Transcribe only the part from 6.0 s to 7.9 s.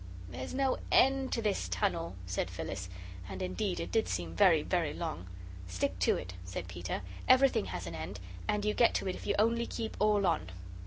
it," said Peter; "everything has